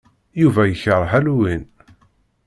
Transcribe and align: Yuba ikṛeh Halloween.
Yuba 0.41 0.61
ikṛeh 0.67 1.05
Halloween. 1.11 1.63